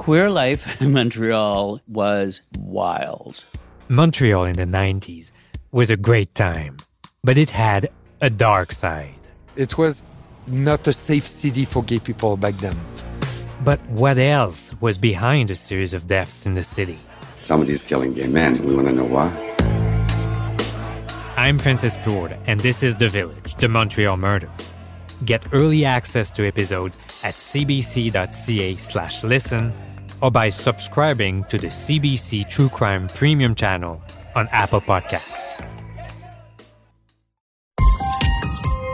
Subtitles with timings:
[0.00, 3.44] Queer life in Montreal was wild.
[3.88, 5.30] Montreal in the 90s
[5.72, 6.78] was a great time,
[7.22, 7.90] but it had
[8.22, 9.20] a dark side.
[9.56, 10.02] It was
[10.46, 12.74] not a safe city for gay people back then.
[13.62, 16.98] But what else was behind a series of deaths in the city?
[17.42, 18.64] Somebody's killing gay men.
[18.64, 19.28] We want to know why.
[21.36, 24.70] I'm Francis Plourde, and this is The Village, The Montreal Murders.
[25.26, 29.74] Get early access to episodes at cbc.ca slash listen
[30.22, 34.02] or by subscribing to the CBC True Crime Premium channel
[34.34, 35.66] on Apple Podcasts.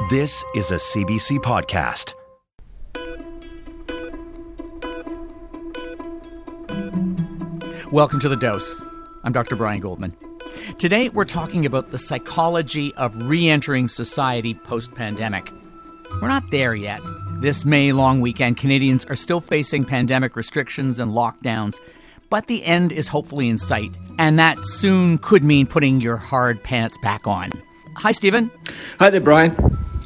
[0.09, 2.13] This is a CBC podcast.
[7.91, 8.81] Welcome to The Dose.
[9.25, 9.57] I'm Dr.
[9.57, 10.17] Brian Goldman.
[10.79, 15.51] Today, we're talking about the psychology of re entering society post pandemic.
[16.21, 17.01] We're not there yet.
[17.41, 21.79] This May long weekend, Canadians are still facing pandemic restrictions and lockdowns,
[22.31, 26.63] but the end is hopefully in sight, and that soon could mean putting your hard
[26.65, 27.53] pants back on.
[27.97, 28.51] Hi, Steven.
[28.99, 29.55] Hi there, Brian.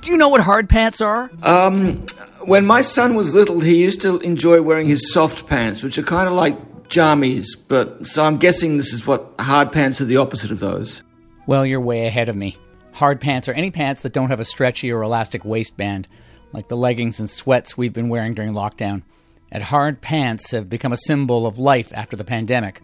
[0.00, 1.30] Do you know what hard pants are?
[1.44, 1.98] Um,
[2.46, 6.02] when my son was little, he used to enjoy wearing his soft pants, which are
[6.02, 10.16] kind of like jammies, but so I'm guessing this is what hard pants are the
[10.16, 11.02] opposite of those.
[11.46, 12.56] Well, you're way ahead of me.
[12.92, 16.08] Hard pants are any pants that don't have a stretchy or elastic waistband,
[16.52, 19.02] like the leggings and sweats we've been wearing during lockdown.
[19.52, 22.80] And hard pants have become a symbol of life after the pandemic.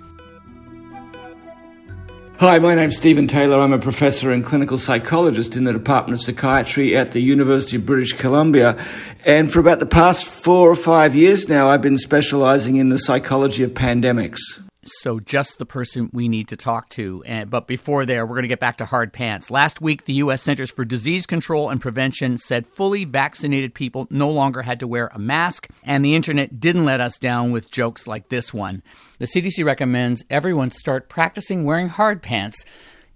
[2.38, 3.58] Hi, my name's Steven Taylor.
[3.58, 7.86] I'm a professor and clinical psychologist in the Department of Psychiatry at the University of
[7.86, 8.76] British Columbia.
[9.24, 12.98] And for about the past four or five years now, I've been specializing in the
[12.98, 14.65] psychology of pandemics.
[14.88, 17.22] So, just the person we need to talk to.
[17.26, 19.50] And, but before there, we're going to get back to hard pants.
[19.50, 20.42] Last week, the U.S.
[20.42, 25.08] Centers for Disease Control and Prevention said fully vaccinated people no longer had to wear
[25.12, 28.82] a mask, and the internet didn't let us down with jokes like this one.
[29.18, 32.64] The CDC recommends everyone start practicing wearing hard pants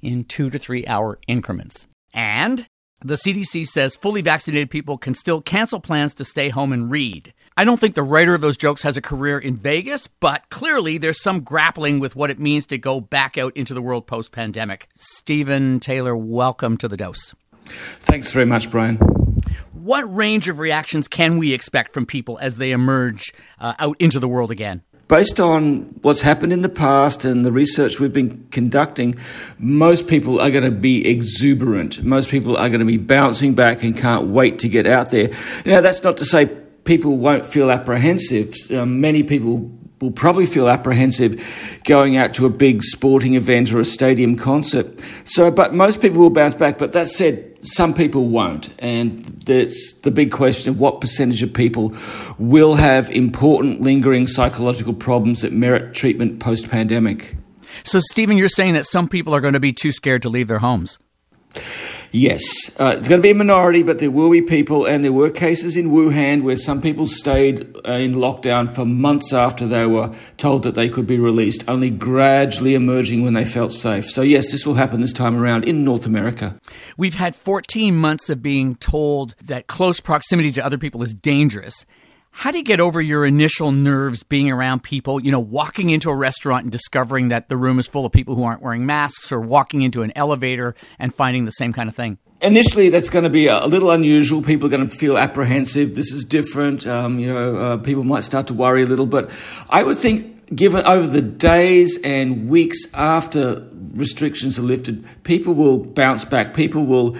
[0.02, 1.86] in two to three hour increments.
[2.12, 2.66] And
[3.02, 7.32] the CDC says fully vaccinated people can still cancel plans to stay home and read.
[7.60, 10.96] I don't think the writer of those jokes has a career in Vegas, but clearly
[10.96, 14.32] there's some grappling with what it means to go back out into the world post
[14.32, 14.88] pandemic.
[14.96, 17.34] Steven Taylor, welcome to the dose.
[17.66, 18.96] Thanks very much, Brian.
[19.74, 24.18] What range of reactions can we expect from people as they emerge uh, out into
[24.20, 24.80] the world again?
[25.08, 29.16] Based on what's happened in the past and the research we've been conducting,
[29.58, 32.02] most people are going to be exuberant.
[32.02, 35.28] Most people are going to be bouncing back and can't wait to get out there.
[35.66, 38.54] Now, that's not to say people won't feel apprehensive.
[38.70, 39.70] Um, many people
[40.00, 44.98] will probably feel apprehensive going out to a big sporting event or a stadium concert.
[45.24, 46.78] So, but most people will bounce back.
[46.78, 51.52] But that said, some people won't, and that's the big question of what percentage of
[51.52, 51.94] people
[52.38, 57.36] will have important, lingering psychological problems that merit treatment post pandemic.
[57.84, 60.48] So, Steven, you're saying that some people are going to be too scared to leave
[60.48, 60.98] their homes.
[62.12, 62.42] Yes,
[62.80, 65.30] uh, it's going to be a minority, but there will be people, and there were
[65.30, 70.12] cases in Wuhan where some people stayed uh, in lockdown for months after they were
[70.36, 74.10] told that they could be released, only gradually emerging when they felt safe.
[74.10, 76.58] So, yes, this will happen this time around in North America.
[76.96, 81.86] We've had 14 months of being told that close proximity to other people is dangerous.
[82.32, 86.10] How do you get over your initial nerves being around people, you know, walking into
[86.10, 89.30] a restaurant and discovering that the room is full of people who aren't wearing masks
[89.30, 92.18] or walking into an elevator and finding the same kind of thing?
[92.40, 94.40] Initially, that's going to be a little unusual.
[94.40, 95.94] People are going to feel apprehensive.
[95.94, 96.86] This is different.
[96.86, 99.04] Um, you know, uh, people might start to worry a little.
[99.04, 99.30] But
[99.68, 105.78] I would think, given over the days and weeks after restrictions are lifted, people will
[105.78, 106.54] bounce back.
[106.54, 107.16] People will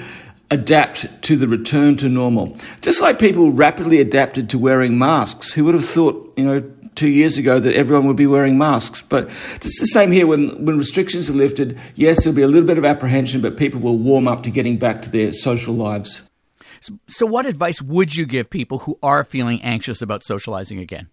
[0.50, 2.56] adapt to the return to normal.
[2.80, 5.52] Just like people rapidly adapted to wearing masks.
[5.52, 6.60] Who would have thought, you know,
[6.96, 9.02] two years ago that everyone would be wearing masks?
[9.02, 11.78] But it's the same here when, when restrictions are lifted.
[11.94, 14.76] Yes, there'll be a little bit of apprehension, but people will warm up to getting
[14.76, 16.22] back to their social lives.
[16.80, 21.08] So, so what advice would you give people who are feeling anxious about socializing again?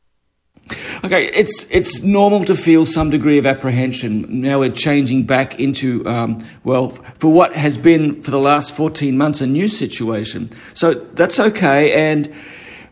[1.03, 4.41] Okay, it's it's normal to feel some degree of apprehension.
[4.41, 9.15] Now we're changing back into um, well for what has been for the last fourteen
[9.15, 10.49] months a new situation.
[10.73, 12.11] So that's okay.
[12.11, 12.33] And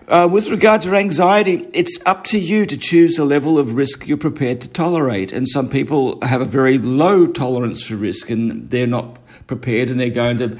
[0.07, 4.08] uh, with regard to anxiety, it's up to you to choose the level of risk
[4.08, 5.31] you're prepared to tolerate.
[5.31, 9.18] And some people have a very low tolerance for risk, and they're not
[9.48, 10.60] prepared, and they're going to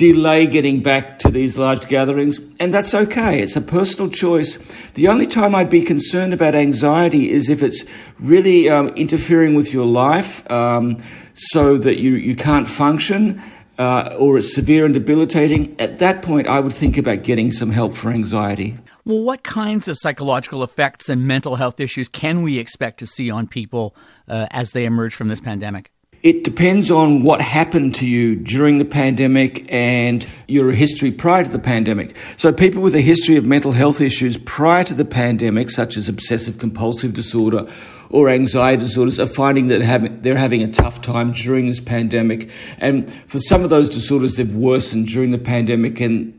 [0.00, 3.42] delay getting back to these large gatherings, and that's okay.
[3.42, 4.56] It's a personal choice.
[4.94, 7.84] The only time I'd be concerned about anxiety is if it's
[8.18, 10.96] really um, interfering with your life um,
[11.34, 13.42] so that you, you can't function.
[13.78, 17.70] Uh, or it's severe and debilitating, at that point, I would think about getting some
[17.70, 18.76] help for anxiety.
[19.06, 23.30] Well, what kinds of psychological effects and mental health issues can we expect to see
[23.30, 23.94] on people
[24.28, 25.90] uh, as they emerge from this pandemic?
[26.22, 31.50] It depends on what happened to you during the pandemic and your history prior to
[31.50, 32.14] the pandemic.
[32.36, 36.10] So, people with a history of mental health issues prior to the pandemic, such as
[36.10, 37.66] obsessive compulsive disorder
[38.10, 42.50] or anxiety disorders, are finding that they're having a tough time during this pandemic.
[42.76, 46.34] And for some of those disorders, they've worsened during the pandemic and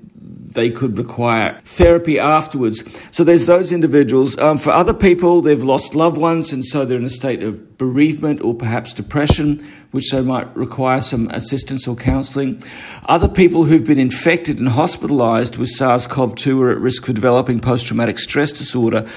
[0.53, 2.83] they could require therapy afterwards.
[3.11, 4.37] So there's those individuals.
[4.37, 7.77] Um, for other people, they've lost loved ones, and so they're in a state of
[7.77, 12.61] bereavement or perhaps depression, which they might require some assistance or counselling.
[13.05, 17.13] Other people who've been infected and hospitalised with SARS CoV 2 are at risk for
[17.13, 19.07] developing post traumatic stress disorder,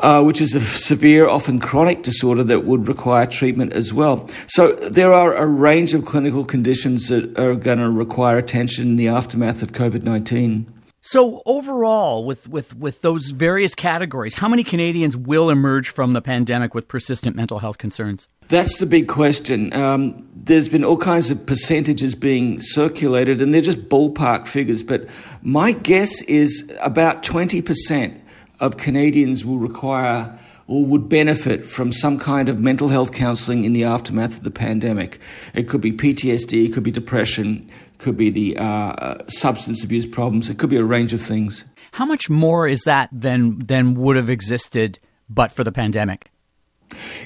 [0.00, 4.28] uh, which is a severe, often chronic disorder that would require treatment as well.
[4.46, 8.96] So there are a range of clinical conditions that are going to require attention in
[8.96, 10.75] the aftermath of COVID 19.
[11.08, 16.20] So overall, with, with, with those various categories, how many Canadians will emerge from the
[16.20, 18.28] pandemic with persistent mental health concerns?
[18.48, 19.72] That's the big question.
[19.72, 24.82] Um, there's been all kinds of percentages being circulated, and they're just ballpark figures.
[24.82, 25.08] But
[25.42, 28.20] my guess is about 20%
[28.58, 30.36] of Canadians will require
[30.68, 34.50] or would benefit from some kind of mental health counselling in the aftermath of the
[34.50, 35.20] pandemic.
[35.54, 40.06] It could be PTSD, it could be depression, could be the uh, uh, substance abuse
[40.06, 41.64] problems, it could be a range of things.
[41.92, 44.98] How much more is that than than would have existed
[45.28, 46.30] but for the pandemic?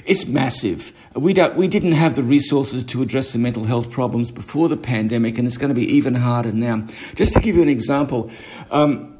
[0.05, 0.91] It's massive.
[1.13, 1.55] We don't.
[1.55, 5.47] We didn't have the resources to address the mental health problems before the pandemic, and
[5.47, 6.87] it's going to be even harder now.
[7.15, 8.31] Just to give you an example.
[8.71, 9.10] Um,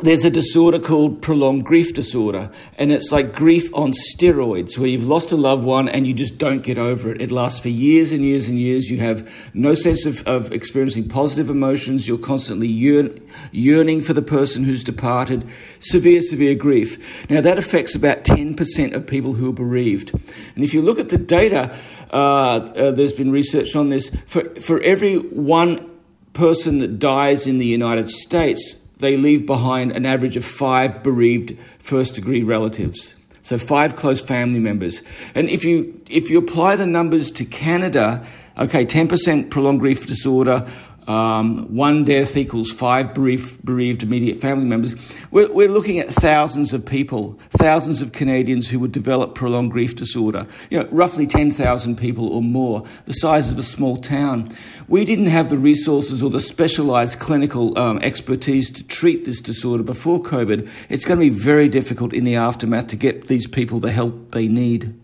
[0.00, 5.06] there's a disorder called prolonged grief disorder, and it's like grief on steroids, where you've
[5.06, 7.20] lost a loved one and you just don't get over it.
[7.20, 8.90] It lasts for years and years and years.
[8.90, 12.08] You have no sense of, of experiencing positive emotions.
[12.08, 13.20] You're constantly yearn,
[13.52, 15.46] yearning for the person who's departed.
[15.78, 17.28] Severe, severe grief.
[17.30, 20.12] Now, that affects about 10% of people who are bereaved.
[20.54, 21.76] And if you look at the data,
[22.10, 24.10] uh, uh, there's been research on this.
[24.26, 25.90] For, for every one
[26.32, 31.58] person that dies in the United States, they leave behind an average of five bereaved
[31.78, 33.14] first degree relatives.
[33.42, 35.02] So five close family members.
[35.34, 38.24] And if you if you apply the numbers to Canada,
[38.56, 40.66] okay, 10% prolonged grief disorder,
[41.12, 44.94] um, one death equals five bereaved, bereaved, immediate family members.
[45.30, 49.94] We're, we're, looking at thousands of people, thousands of Canadians who would develop prolonged grief
[49.94, 50.46] disorder.
[50.70, 54.54] You know, roughly 10,000 people or more, the size of a small town.
[54.88, 59.82] We didn't have the resources or the specialised clinical um, expertise to treat this disorder
[59.82, 60.66] before COVID.
[60.88, 64.30] It's going to be very difficult in the aftermath to get these people the help
[64.30, 64.98] they need.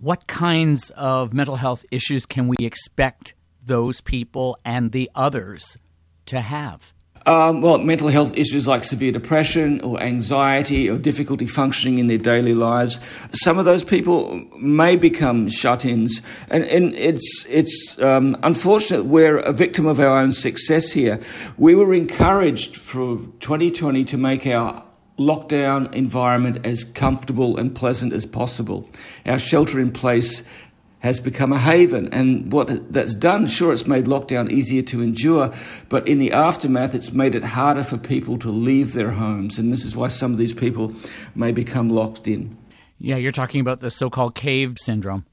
[0.00, 3.34] What kinds of mental health issues can we expect
[3.68, 5.78] those people and the others
[6.26, 6.92] to have?
[7.26, 12.16] Um, well, mental health issues like severe depression or anxiety or difficulty functioning in their
[12.16, 13.00] daily lives.
[13.32, 19.52] Some of those people may become shut-ins, and, and it's it's um, unfortunate we're a
[19.52, 21.20] victim of our own success here.
[21.58, 24.82] We were encouraged for 2020 to make our
[25.18, 28.88] lockdown environment as comfortable and pleasant as possible.
[29.26, 30.42] Our shelter in place
[31.00, 32.08] has become a haven.
[32.12, 35.52] And what that's done, sure, it's made lockdown easier to endure,
[35.88, 39.58] but in the aftermath, it's made it harder for people to leave their homes.
[39.58, 40.92] And this is why some of these people
[41.34, 42.56] may become locked in.
[42.98, 45.24] Yeah, you're talking about the so called cave syndrome.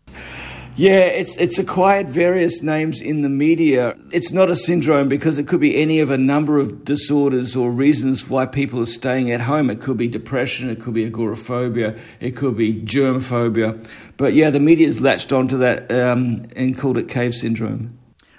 [0.77, 3.95] Yeah, it's it's acquired various names in the media.
[4.11, 7.71] It's not a syndrome because it could be any of a number of disorders or
[7.71, 9.69] reasons why people are staying at home.
[9.69, 13.87] It could be depression, it could be agoraphobia, it could be germophobia.
[14.17, 17.97] But yeah, the media's latched onto that um, and called it cave syndrome.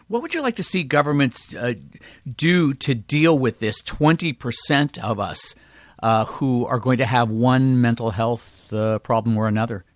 [0.09, 1.73] What would you like to see governments uh,
[2.37, 5.55] do to deal with this 20% of us
[6.03, 9.87] uh, who are going to have one mental health uh, problem or another?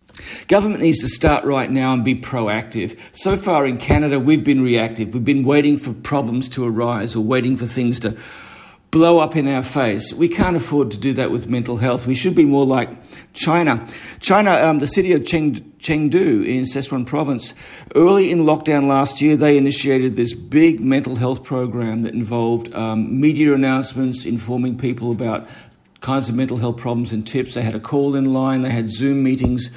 [0.49, 2.99] Government needs to start right now and be proactive.
[3.13, 5.15] So far in Canada, we've been reactive.
[5.15, 8.17] We've been waiting for problems to arise or waiting for things to
[8.91, 10.13] blow up in our face.
[10.13, 12.07] We can't afford to do that with mental health.
[12.07, 12.91] We should be more like
[13.33, 13.87] China.
[14.19, 17.55] China, um, the city of Cheng, Chengdu in Sichuan province,
[17.95, 23.21] early in lockdown last year, they initiated this big mental health program that involved um,
[23.21, 25.49] media announcements informing people about
[26.01, 27.55] kinds of mental health problems and tips.
[27.55, 29.71] They had a call in line, they had Zoom meetings.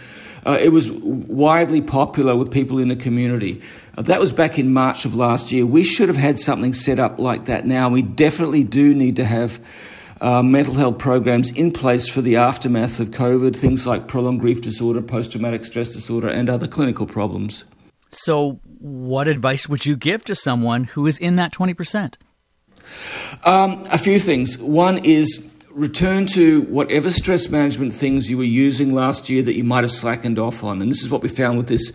[0.45, 3.62] Uh, it was widely popular with people in the community.
[3.97, 5.65] Uh, that was back in March of last year.
[5.65, 7.89] We should have had something set up like that now.
[7.89, 9.59] We definitely do need to have
[10.21, 14.62] uh, mental health programs in place for the aftermath of COVID, things like prolonged grief
[14.62, 17.65] disorder, post traumatic stress disorder, and other clinical problems.
[18.12, 22.15] So, what advice would you give to someone who is in that 20%?
[23.43, 24.57] Um, a few things.
[24.57, 25.43] One is
[25.75, 29.92] return to whatever stress management things you were using last year that you might have
[29.92, 30.82] slackened off on.
[30.82, 31.92] And this is what we found with this.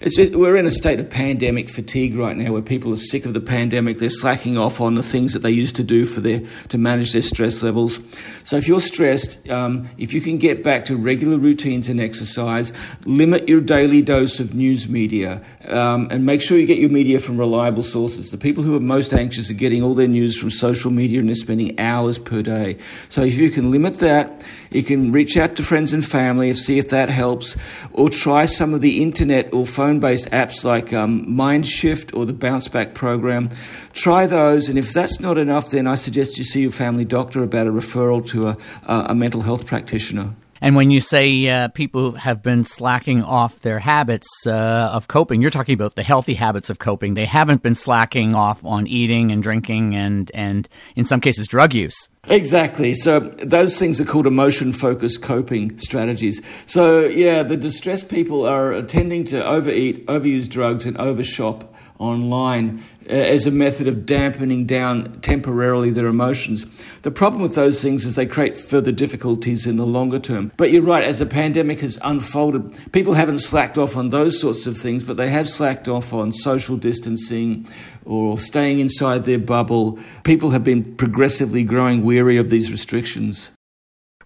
[0.00, 3.34] It, we're in a state of pandemic fatigue right now where people are sick of
[3.34, 3.98] the pandemic.
[3.98, 7.12] They're slacking off on the things that they used to do for their, to manage
[7.12, 7.98] their stress levels.
[8.44, 12.72] So if you're stressed, um, if you can get back to regular routines and exercise,
[13.04, 17.18] limit your daily dose of news media, um, and make sure you get your media
[17.18, 18.30] from reliable sources.
[18.30, 21.28] The people who are most anxious are getting all their news from social media and
[21.28, 22.78] they're spending hours per day.
[23.08, 26.58] So if you can limit that, you can reach out to friends and family and
[26.58, 27.56] see if that helps,
[27.92, 32.32] or try some of the internet or phone based apps like um, Mindshift or the
[32.32, 33.50] Bounce Back program.
[33.92, 37.42] Try those, and if that's not enough, then I suggest you see your family doctor
[37.42, 38.56] about a referral to a,
[38.86, 40.34] a mental health practitioner.
[40.60, 45.40] And when you say uh, people have been slacking off their habits uh, of coping,
[45.40, 47.14] you're talking about the healthy habits of coping.
[47.14, 51.74] They haven't been slacking off on eating and drinking and, and in some cases, drug
[51.74, 52.08] use.
[52.26, 52.94] Exactly.
[52.94, 56.42] So those things are called emotion focused coping strategies.
[56.66, 63.12] So, yeah, the distressed people are tending to overeat, overuse drugs, and overshop online uh,
[63.12, 66.66] as a method of dampening down temporarily their emotions.
[67.02, 70.52] The problem with those things is they create further difficulties in the longer term.
[70.56, 74.66] But you're right, as the pandemic has unfolded, people haven't slacked off on those sorts
[74.66, 77.66] of things, but they have slacked off on social distancing
[78.04, 79.98] or staying inside their bubble.
[80.24, 83.50] People have been progressively growing weary of these restrictions.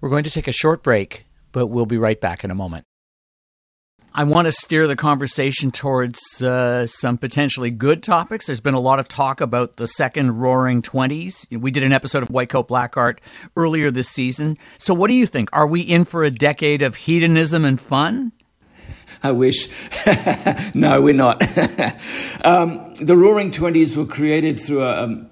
[0.00, 2.84] We're going to take a short break, but we'll be right back in a moment.
[4.14, 8.44] I want to steer the conversation towards uh, some potentially good topics.
[8.44, 11.46] There's been a lot of talk about the second Roaring Twenties.
[11.50, 13.22] We did an episode of White Coat Black Art
[13.56, 14.58] earlier this season.
[14.76, 15.48] So, what do you think?
[15.54, 18.32] Are we in for a decade of hedonism and fun?
[19.22, 19.68] I wish.
[20.74, 21.40] no, we're not.
[22.44, 25.30] um, the Roaring Twenties were created through a, um,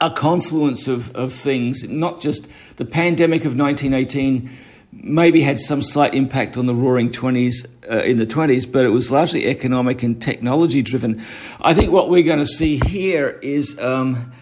[0.00, 4.50] a confluence of, of things, not just the pandemic of 1918
[5.02, 8.90] maybe had some slight impact on the roaring 20s uh, in the 20s, but it
[8.90, 11.22] was largely economic and technology driven.
[11.60, 14.32] I think what we're going to see here is um,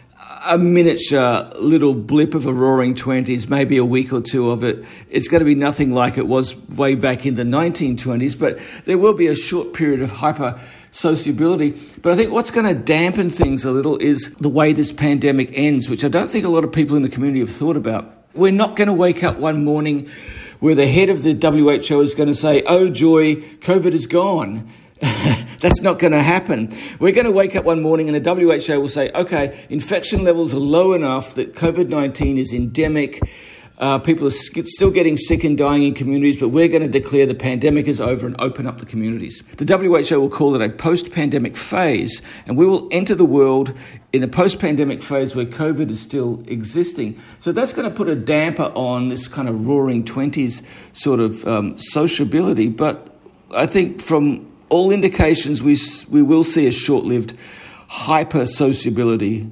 [0.46, 4.84] a miniature little blip of a roaring 20s, maybe a week or two of it.
[5.10, 8.98] It's going to be nothing like it was way back in the 1920s, but there
[8.98, 11.78] will be a short period of hyper sociability.
[12.02, 15.50] But I think what's going to dampen things a little is the way this pandemic
[15.52, 18.12] ends, which I don't think a lot of people in the community have thought about.
[18.34, 20.08] We're not going to wake up one morning
[20.64, 24.66] where the head of the WHO is going to say, oh joy, COVID is gone.
[25.60, 26.74] That's not going to happen.
[26.98, 30.54] We're going to wake up one morning and the WHO will say, okay, infection levels
[30.54, 33.20] are low enough that COVID 19 is endemic.
[33.76, 37.26] Uh, people are still getting sick and dying in communities, but we're going to declare
[37.26, 39.42] the pandemic is over and open up the communities.
[39.58, 43.74] The WHO will call it a post pandemic phase, and we will enter the world
[44.14, 47.20] in a post pandemic phase where COVID is still existing.
[47.40, 51.44] So that's going to put a damper on this kind of roaring 20s sort of
[51.48, 52.68] um, sociability.
[52.68, 53.12] But
[53.50, 55.76] I think from all indications, we,
[56.08, 57.36] we will see a short lived
[57.88, 59.50] hyper sociability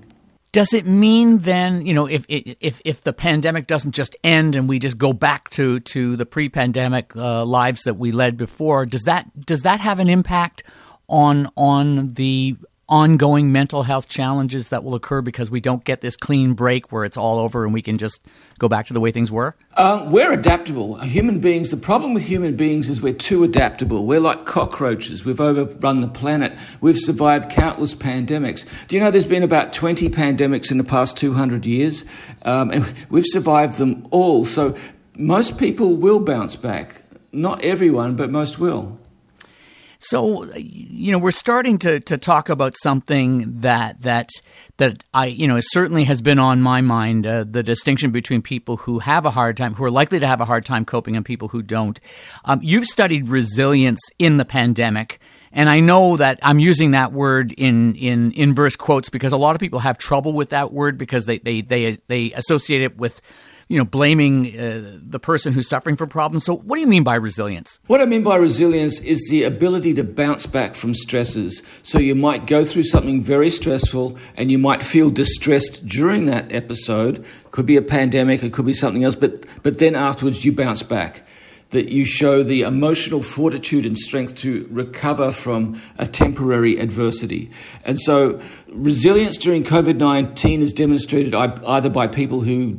[0.52, 4.68] does it mean then, you know, if if if the pandemic doesn't just end and
[4.68, 9.00] we just go back to to the pre-pandemic uh, lives that we led before, does
[9.04, 10.62] that does that have an impact
[11.08, 12.56] on on the
[12.92, 17.04] ongoing mental health challenges that will occur because we don't get this clean break where
[17.04, 18.20] it's all over and we can just
[18.58, 19.56] go back to the way things were?
[19.72, 20.98] Uh, we're adaptable.
[20.98, 24.04] Human beings, the problem with human beings is we're too adaptable.
[24.04, 25.24] We're like cockroaches.
[25.24, 26.52] We've overrun the planet.
[26.82, 28.66] We've survived countless pandemics.
[28.88, 32.04] Do you know there's been about 20 pandemics in the past 200 years?
[32.42, 34.44] Um, and we've survived them all.
[34.44, 34.76] So
[35.16, 37.00] most people will bounce back.
[37.32, 38.98] Not everyone, but most will.
[40.04, 44.30] So, you know, we're starting to, to talk about something that that
[44.78, 47.26] that I, you know, certainly has been on my mind.
[47.26, 50.40] Uh, the distinction between people who have a hard time, who are likely to have
[50.40, 52.00] a hard time coping, and people who don't.
[52.44, 55.20] Um, you've studied resilience in the pandemic.
[55.54, 59.54] And I know that I'm using that word in, in inverse quotes because a lot
[59.54, 63.20] of people have trouble with that word because they, they, they, they associate it with
[63.68, 66.44] you know, blaming uh, the person who's suffering from problems.
[66.44, 67.78] So, what do you mean by resilience?
[67.86, 71.62] What I mean by resilience is the ability to bounce back from stresses.
[71.82, 76.52] So, you might go through something very stressful and you might feel distressed during that
[76.52, 77.24] episode.
[77.50, 80.82] Could be a pandemic, it could be something else, but, but then afterwards you bounce
[80.82, 81.22] back
[81.72, 87.50] that you show the emotional fortitude and strength to recover from a temporary adversity.
[87.84, 92.78] And so, resilience during COVID 19 is demonstrated either by people who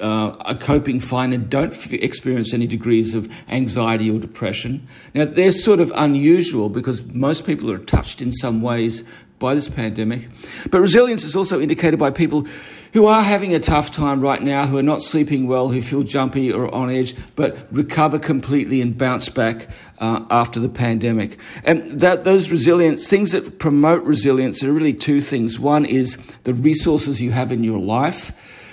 [0.00, 4.86] uh, are coping fine and don't f- experience any degrees of anxiety or depression.
[5.14, 9.04] Now, they're sort of unusual because most people are touched in some ways
[9.38, 10.28] by this pandemic.
[10.70, 12.46] But resilience is also indicated by people
[12.94, 16.04] who are having a tough time right now, who are not sleeping well, who feel
[16.04, 21.36] jumpy or on edge, but recover completely and bounce back uh, after the pandemic.
[21.64, 25.58] And that, those resilience, things that promote resilience are really two things.
[25.58, 28.32] One is the resources you have in your life.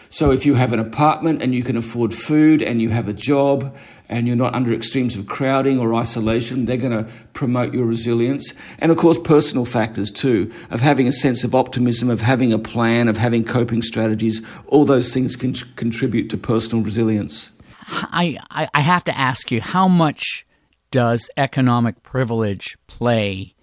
[0.10, 3.14] So if you have an apartment and you can afford food and you have a
[3.14, 3.76] job
[4.12, 8.54] and you're not under extremes of crowding or isolation, they're going to promote your resilience.
[8.78, 12.60] And of course, personal factors too, of having a sense of optimism, of having a
[12.60, 14.42] plan, of having coping strategies.
[14.68, 17.50] All those things can contribute to personal resilience.
[17.88, 20.46] I, I, I have to ask you, how much
[20.92, 23.56] does economic privilege play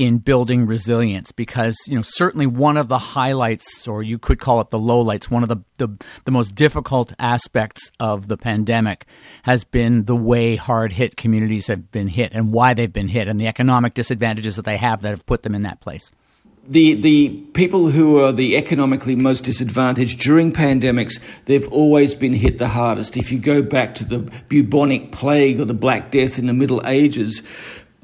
[0.00, 4.58] in building resilience because you know certainly one of the highlights or you could call
[4.62, 5.88] it the lowlights one of the, the,
[6.24, 9.04] the most difficult aspects of the pandemic
[9.42, 13.28] has been the way hard hit communities have been hit and why they've been hit
[13.28, 16.10] and the economic disadvantages that they have that have put them in that place
[16.66, 22.58] the the people who are the economically most disadvantaged during pandemics, they've always been hit
[22.58, 23.16] the hardest.
[23.16, 26.80] If you go back to the bubonic plague or the Black Death in the Middle
[26.86, 27.42] Ages,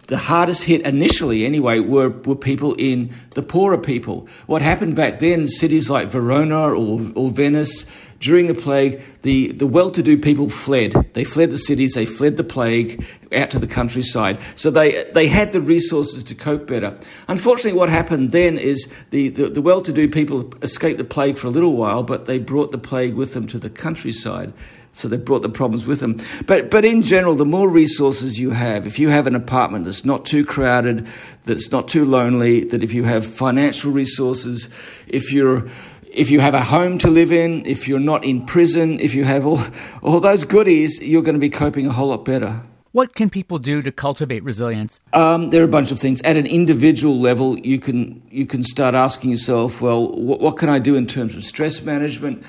[0.06, 4.28] the hardest hit initially, anyway, were, were people in the poorer people.
[4.46, 7.86] What happened back then, cities like Verona or, or Venice,
[8.20, 10.92] during the plague, the, the well to do people fled.
[11.12, 14.40] They fled the cities, they fled the plague out to the countryside.
[14.54, 16.98] So they, they had the resources to cope better.
[17.28, 21.36] Unfortunately, what happened then is the, the, the well to do people escaped the plague
[21.36, 24.52] for a little while, but they brought the plague with them to the countryside.
[24.96, 26.18] So they brought the problems with them.
[26.46, 30.06] But, but in general, the more resources you have, if you have an apartment that's
[30.06, 31.06] not too crowded,
[31.42, 34.70] that's not too lonely, that if you have financial resources,
[35.06, 35.68] if you're
[36.16, 39.24] if you have a home to live in, if you're not in prison, if you
[39.24, 39.60] have all,
[40.02, 42.62] all those goodies, you're going to be coping a whole lot better.
[42.92, 45.02] What can people do to cultivate resilience?
[45.12, 46.22] Um, there are a bunch of things.
[46.22, 50.70] At an individual level, you can you can start asking yourself, well, what, what can
[50.70, 52.42] I do in terms of stress management?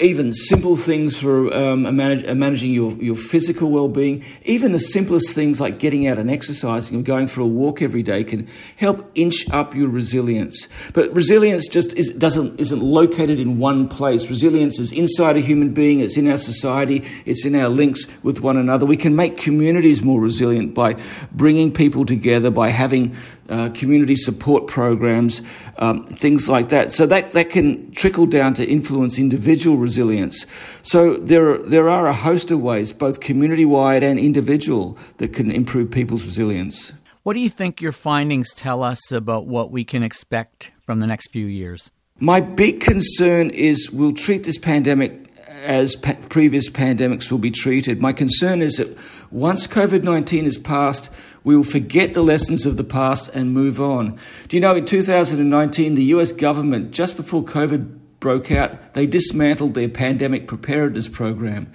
[0.00, 5.34] Even simple things for um, manage, managing your, your physical well being, even the simplest
[5.34, 9.10] things like getting out and exercising or going for a walk every day can help
[9.14, 10.68] inch up your resilience.
[10.92, 14.28] But resilience just is, doesn't, isn't located in one place.
[14.28, 18.40] Resilience is inside a human being, it's in our society, it's in our links with
[18.40, 18.86] one another.
[18.86, 20.96] We can make communities more resilient by
[21.32, 23.16] bringing people together, by having
[23.48, 25.42] uh, community support programs,
[25.78, 26.92] um, things like that.
[26.92, 30.46] So that, that can trickle down to influence individual resilience.
[30.82, 35.32] So there are, there are a host of ways, both community wide and individual, that
[35.32, 36.92] can improve people's resilience.
[37.22, 41.06] What do you think your findings tell us about what we can expect from the
[41.06, 41.90] next few years?
[42.20, 45.28] My big concern is we'll treat this pandemic
[45.62, 48.00] as pa- previous pandemics will be treated.
[48.00, 48.96] My concern is that
[49.30, 51.10] once COVID 19 is past,
[51.48, 54.18] we will forget the lessons of the past and move on.
[54.48, 59.72] Do you know, in 2019, the US government, just before COVID broke out, they dismantled
[59.72, 61.72] their pandemic preparedness program.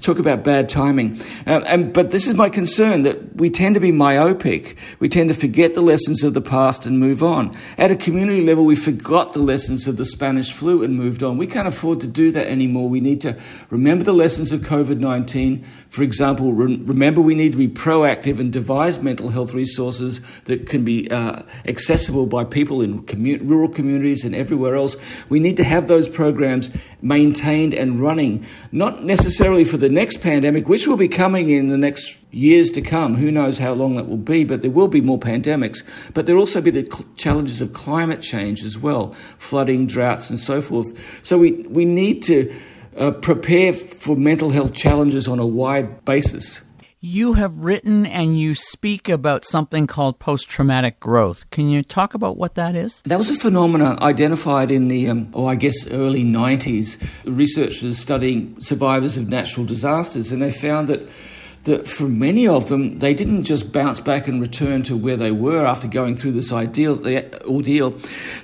[0.00, 1.18] Talk about bad timing.
[1.46, 4.76] Uh, and, but this is my concern that we tend to be myopic.
[5.00, 7.56] We tend to forget the lessons of the past and move on.
[7.78, 11.38] At a community level, we forgot the lessons of the Spanish flu and moved on.
[11.38, 12.90] We can't afford to do that anymore.
[12.90, 13.36] We need to
[13.70, 15.64] remember the lessons of COVID 19.
[15.88, 20.66] For example, re- remember we need to be proactive and devise mental health resources that
[20.66, 23.04] can be uh, accessible by people in
[23.46, 24.96] rural communities and everywhere else.
[25.28, 26.70] We need to have those programs
[27.00, 31.78] maintained and running, not necessarily for the next pandemic, which will be coming in the
[31.78, 33.14] next years to come.
[33.14, 35.82] Who knows how long that will be, but there will be more pandemics.
[36.12, 40.38] But there'll also be the cl- challenges of climate change as well, flooding, droughts, and
[40.38, 40.86] so forth.
[41.24, 42.54] So we, we need to
[42.96, 46.62] uh, prepare for mental health challenges on a wide basis.
[47.00, 51.48] You have written and you speak about something called post traumatic growth.
[51.50, 53.00] Can you talk about what that is?
[53.02, 57.00] That was a phenomenon identified in the, um, oh, I guess, early 90s.
[57.24, 61.08] Researchers studying survivors of natural disasters, and they found that
[61.68, 65.30] that for many of them, they didn't just bounce back and return to where they
[65.30, 66.98] were after going through this ideal,
[67.46, 67.90] ordeal.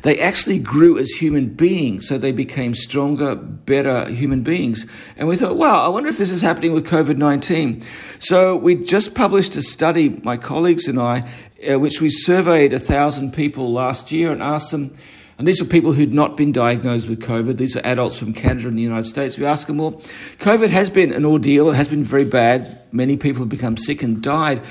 [0.03, 4.87] They actually grew as human beings, so they became stronger, better human beings.
[5.17, 7.83] And we thought, wow, I wonder if this is happening with COVID 19.
[8.19, 11.29] So we just published a study, my colleagues and I,
[11.69, 14.93] uh, which we surveyed a thousand people last year and asked them,
[15.39, 17.57] and these were people who'd not been diagnosed with COVID.
[17.57, 19.37] These are adults from Canada and the United States.
[19.37, 20.01] We asked them, well,
[20.39, 21.71] COVID has been an ordeal.
[21.71, 22.81] It has been very bad.
[22.93, 24.63] Many people have become sick and died.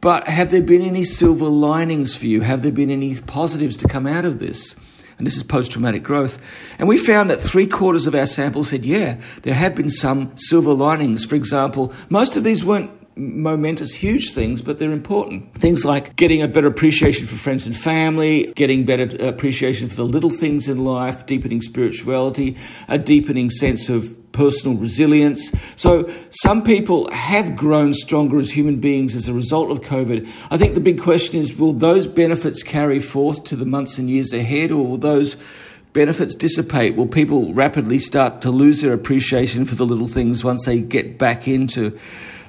[0.00, 2.40] But have there been any silver linings for you?
[2.40, 4.74] Have there been any positives to come out of this?
[5.18, 6.42] And this is post traumatic growth.
[6.80, 10.36] And we found that three quarters of our sample said, yeah, there have been some
[10.36, 11.24] silver linings.
[11.24, 15.54] For example, most of these weren't momentous, huge things, but they're important.
[15.54, 20.04] Things like getting a better appreciation for friends and family, getting better appreciation for the
[20.04, 22.56] little things in life, deepening spirituality,
[22.88, 25.52] a deepening sense of personal resilience.
[25.76, 30.28] So, some people have grown stronger as human beings as a result of COVID.
[30.50, 34.08] I think the big question is will those benefits carry forth to the months and
[34.08, 35.36] years ahead, or will those
[35.92, 36.96] benefits dissipate?
[36.96, 41.18] Will people rapidly start to lose their appreciation for the little things once they get
[41.18, 41.98] back into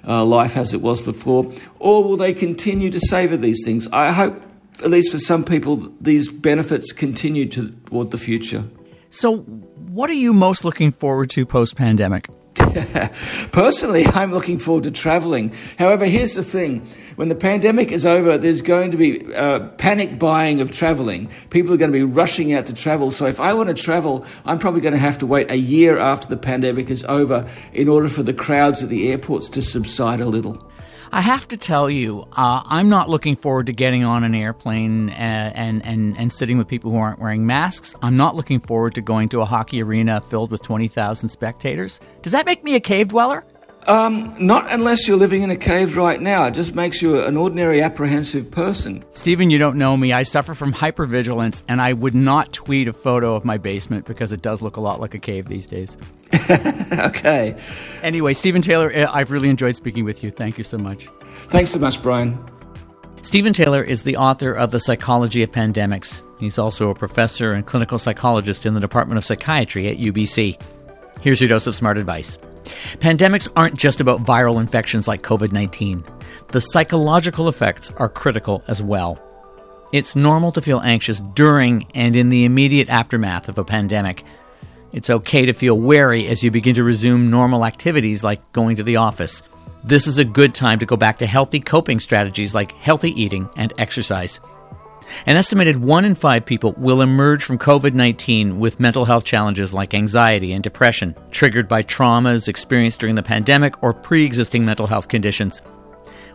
[0.07, 1.51] uh, life as it was before?
[1.79, 3.87] Or will they continue to savour these things?
[3.91, 4.41] I hope,
[4.83, 8.65] at least for some people, these benefits continue toward the future.
[9.09, 12.29] So, what are you most looking forward to post pandemic?
[13.51, 15.53] Personally, I'm looking forward to traveling.
[15.77, 20.17] However, here's the thing when the pandemic is over, there's going to be uh, panic
[20.17, 21.29] buying of traveling.
[21.49, 23.11] People are going to be rushing out to travel.
[23.11, 25.97] So, if I want to travel, I'm probably going to have to wait a year
[25.99, 30.21] after the pandemic is over in order for the crowds at the airports to subside
[30.21, 30.72] a little.
[31.13, 35.09] I have to tell you, uh, I'm not looking forward to getting on an airplane
[35.09, 37.93] and, and, and, and sitting with people who aren't wearing masks.
[38.01, 41.99] I'm not looking forward to going to a hockey arena filled with 20,000 spectators.
[42.23, 43.45] Does that make me a cave dweller?
[43.85, 46.45] Um, not unless you're living in a cave right now.
[46.47, 49.03] It just makes you an ordinary apprehensive person.
[49.11, 50.13] Steven, you don't know me.
[50.13, 54.31] I suffer from hypervigilance, and I would not tweet a photo of my basement because
[54.31, 55.97] it does look a lot like a cave these days.
[56.49, 57.55] okay.
[58.01, 60.31] Anyway, Steven Taylor, uh, I've really enjoyed speaking with you.
[60.31, 61.07] Thank you so much.
[61.49, 62.43] Thanks so much, Brian.
[63.21, 66.21] Steven Taylor is the author of The Psychology of Pandemics.
[66.39, 70.61] He's also a professor and clinical psychologist in the Department of Psychiatry at UBC.
[71.21, 72.37] Here's your dose of smart advice.
[72.63, 76.03] Pandemics aren't just about viral infections like COVID 19.
[76.49, 79.19] The psychological effects are critical as well.
[79.91, 84.23] It's normal to feel anxious during and in the immediate aftermath of a pandemic.
[84.91, 88.83] It's okay to feel wary as you begin to resume normal activities like going to
[88.83, 89.41] the office.
[89.83, 93.49] This is a good time to go back to healthy coping strategies like healthy eating
[93.55, 94.39] and exercise.
[95.25, 99.73] An estimated one in five people will emerge from COVID 19 with mental health challenges
[99.73, 104.87] like anxiety and depression, triggered by traumas experienced during the pandemic or pre existing mental
[104.87, 105.61] health conditions.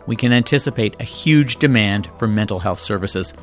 [0.07, 3.33] We can anticipate a huge demand for mental health services.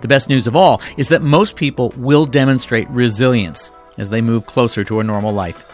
[0.00, 4.46] The best news of all is that most people will demonstrate resilience as they move
[4.46, 5.70] closer to a normal life.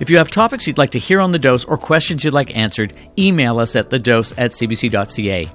[0.00, 2.56] If you have topics you'd like to hear on The Dose or questions you'd like
[2.56, 5.50] answered, email us at thedose at cbc.ca.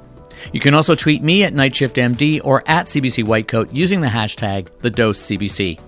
[0.52, 5.80] You can also tweet me at NightShiftMD or at CBC Whitecoat using the hashtag TheDoseCBC.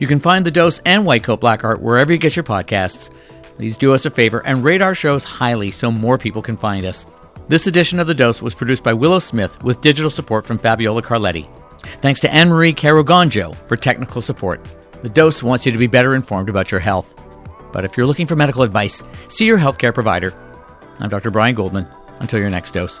[0.00, 3.10] You can find The Dose and Whitecoat Black Art wherever you get your podcasts.
[3.56, 6.84] Please do us a favor and rate our shows highly so more people can find
[6.84, 7.06] us.
[7.48, 11.02] This edition of The Dose was produced by Willow Smith with digital support from Fabiola
[11.02, 11.48] Carletti.
[12.02, 14.60] Thanks to Anne Marie Caroganjo for technical support.
[15.02, 17.14] The Dose wants you to be better informed about your health.
[17.72, 20.34] But if you're looking for medical advice, see your healthcare provider.
[21.00, 21.30] I'm Dr.
[21.30, 21.86] Brian Goldman.
[22.20, 23.00] Until your next dose.